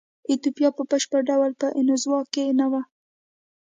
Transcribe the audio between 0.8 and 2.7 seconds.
بشپړ ډول په انزوا کې نه